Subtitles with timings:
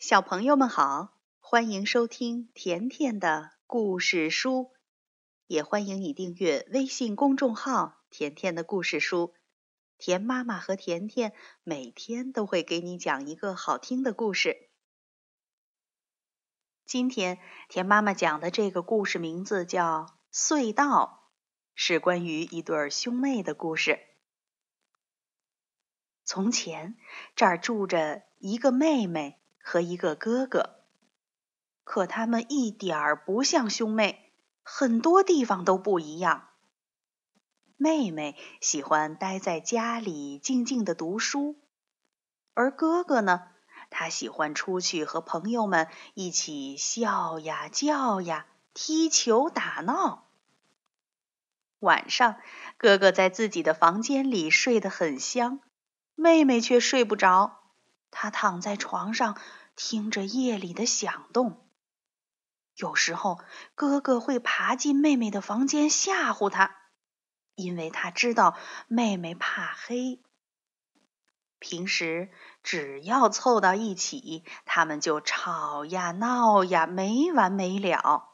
[0.00, 4.72] 小朋友们好，欢迎收听甜甜的故事书，
[5.46, 9.34] 也欢迎你订阅微信公众号“甜甜的故事书”。
[9.98, 11.34] 甜妈妈和甜甜
[11.64, 14.70] 每天都会给你讲一个好听的故事。
[16.86, 17.38] 今天
[17.68, 21.28] 甜妈妈讲的这个故事名字叫《隧道》，
[21.74, 24.00] 是关于一对兄妹的故事。
[26.24, 26.96] 从前，
[27.36, 29.36] 这儿住着一个妹妹。
[29.62, 30.80] 和一个哥哥，
[31.84, 36.48] 可他们一点儿不像兄妹，很多地方都不一样。
[37.76, 41.56] 妹妹喜欢待在家里静静的读书，
[42.52, 43.48] 而哥哥呢，
[43.88, 50.26] 他喜欢出去和朋友们一起笑呀叫呀、踢球打闹。
[51.78, 52.36] 晚上，
[52.76, 55.60] 哥哥在自己的房间里睡得很香，
[56.14, 57.59] 妹妹却睡不着。
[58.10, 59.38] 他躺在床上，
[59.76, 61.66] 听着夜里的响动。
[62.76, 63.40] 有时候，
[63.74, 66.76] 哥哥会爬进妹妹的房间吓唬她，
[67.54, 68.56] 因为他知道
[68.88, 70.22] 妹妹怕黑。
[71.58, 72.30] 平时
[72.62, 78.30] 只要凑到一起，他们就吵呀闹呀，没完没了。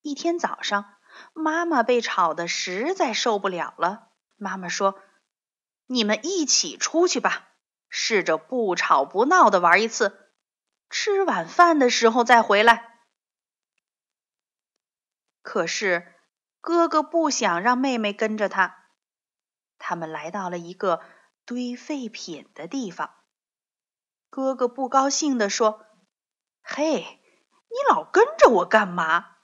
[0.00, 0.94] 一天早上，
[1.34, 4.08] 妈妈被吵得实在受不了了。
[4.36, 4.98] 妈妈说
[5.86, 7.50] ：“你们一起出去吧。”
[7.94, 10.32] 试着不吵不闹的玩一次，
[10.88, 13.04] 吃晚饭的时候再回来。
[15.42, 16.14] 可是
[16.62, 18.86] 哥哥不想让妹妹跟着他。
[19.76, 21.02] 他们来到了一个
[21.44, 23.14] 堆废品的地方。
[24.30, 25.84] 哥哥不高兴地说
[26.64, 27.20] ：“嘿，
[27.68, 29.36] 你老跟着我干嘛？”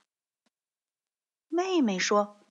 [1.49, 2.43] 妹妹说：“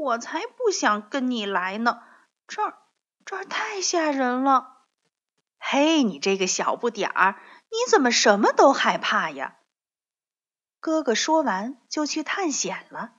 [0.00, 2.02] 我才不想跟你来呢，
[2.46, 2.78] 这儿
[3.26, 4.76] 这儿太吓人了。”
[5.70, 9.58] 嘿，你这个小不点儿，你怎么什么都害怕呀？
[10.80, 13.12] 哥哥说完就去探险了。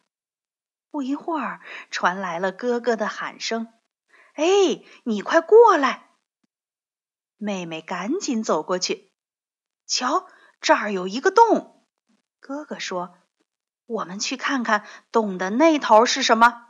[0.89, 3.71] 不一会儿，传来了哥哥的喊声
[4.33, 6.09] ：“哎，你快过来！”
[7.37, 9.11] 妹妹赶紧走过去，
[9.85, 10.27] 瞧，
[10.59, 11.85] 这儿有一个洞。
[12.39, 13.15] 哥哥说
[13.85, 16.65] ：“我们去看看洞的那头是什么。”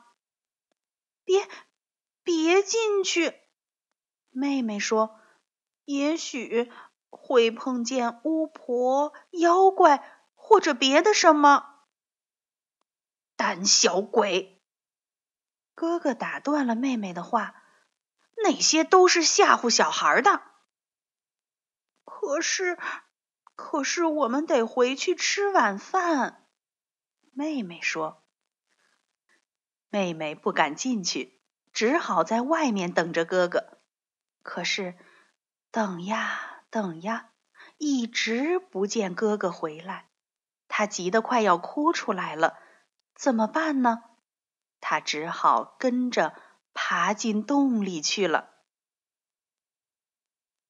[1.24, 1.48] 别，
[2.22, 3.34] 别进去！
[4.32, 5.18] 妹妹说。
[5.90, 6.72] 也许
[7.10, 11.88] 会碰见巫婆、妖怪或者别的什么。
[13.36, 14.62] 胆小鬼！
[15.74, 17.56] 哥哥打断了妹妹的话
[18.44, 20.44] ：“那些都是吓唬小孩的。”
[22.06, 22.78] 可是，
[23.56, 26.46] 可是我们得回去吃晚饭。
[27.32, 28.24] 妹妹说
[29.90, 31.42] ：“妹妹不敢进去，
[31.74, 33.80] 只好在外面等着哥哥。”
[34.44, 34.96] 可是。
[35.72, 37.30] 等呀等呀，
[37.78, 40.10] 一直不见哥哥回来，
[40.68, 42.58] 他急得快要哭出来了。
[43.16, 44.04] 怎么办呢？
[44.82, 46.34] 他只好跟着
[46.74, 48.50] 爬进洞里去了。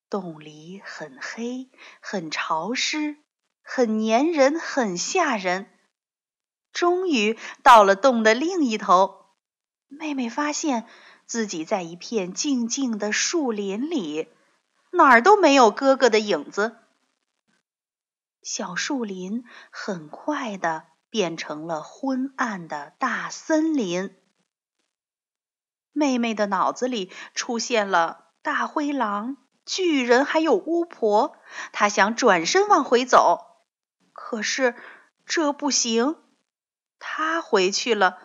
[0.10, 1.70] 洞里很黑，
[2.02, 3.18] 很潮湿，
[3.62, 5.72] 很粘人，很吓人。
[6.74, 9.28] 终于到了洞的另一头，
[9.88, 10.88] 妹妹发现
[11.26, 14.28] 自己在一片静静的树林里。
[14.92, 16.78] 哪儿都没有哥哥的影子。
[18.42, 24.16] 小树林很快的变成了昏暗的大森林。
[25.92, 31.38] 妹妹的脑子里出现了大灰狼、巨人，还有巫婆。
[31.74, 33.64] 她想转身往回走，
[34.14, 34.76] 可是
[35.26, 36.16] 这不行。
[37.00, 38.20] 她回去了，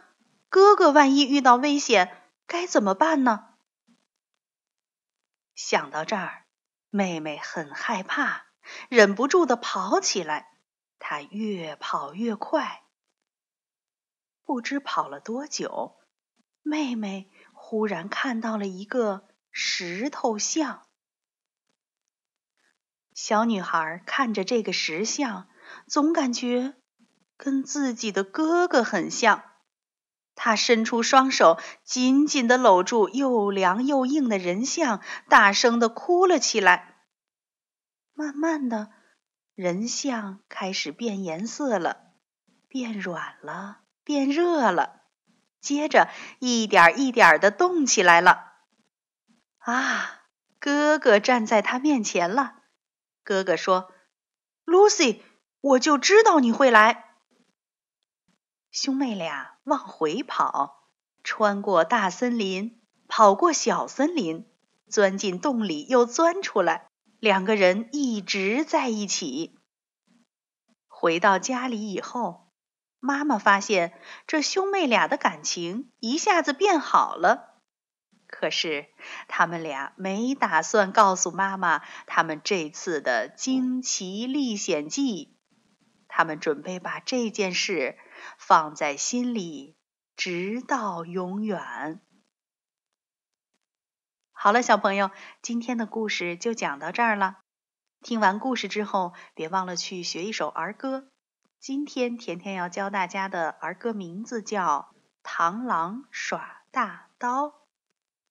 [0.48, 3.48] 哥哥万一遇到危险，该怎么办呢？
[5.54, 6.43] 想到这儿。
[6.96, 8.44] 妹妹很害怕，
[8.88, 10.52] 忍不住的跑起来。
[11.00, 12.84] 她越跑越快，
[14.44, 15.96] 不知跑了多久，
[16.62, 20.86] 妹妹忽然看到了一个石头像。
[23.12, 25.48] 小女孩看着这个石像，
[25.88, 26.76] 总感觉
[27.36, 29.42] 跟自己的哥哥很像。
[30.36, 36.96] 他伸出双手，紧紧的搂住又凉又硬的人像，大声的哭了起来。
[38.12, 38.90] 慢慢的，
[39.54, 42.12] 人像开始变颜色了，
[42.68, 45.02] 变软了，变热了，
[45.60, 46.08] 接着
[46.38, 48.52] 一点一点的动起来了。
[49.58, 50.22] 啊，
[50.58, 52.56] 哥哥站在他面前了。
[53.22, 53.92] 哥哥说
[54.66, 55.22] ：“Lucy，
[55.60, 57.14] 我就知道你会来。”
[58.70, 60.88] 兄妹俩往回跑，
[61.22, 64.46] 穿过大森林，跑过小森林，
[64.88, 66.86] 钻进洞里，又钻出来，
[67.18, 69.58] 两个人一直在一起。
[70.86, 72.52] 回到家里以后，
[73.00, 73.92] 妈妈发现
[74.26, 77.60] 这兄妹俩的感情一下子变好了。
[78.26, 78.86] 可是
[79.28, 85.36] 他们俩没打算告诉妈妈他们这次的惊奇历险记，
[86.08, 87.96] 他们准备把这件事
[88.38, 89.76] 放在心里，
[90.16, 92.00] 直到永远。
[94.32, 95.10] 好了，小朋友，
[95.42, 97.38] 今天的故事就讲到这儿了。
[98.02, 101.08] 听完故事之后，别忘了去学一首儿歌。
[101.58, 104.92] 今天甜甜要教大家的儿歌名字叫
[105.26, 107.46] 《螳螂耍大刀》。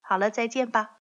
[0.02, 0.92] 好了，再见吧。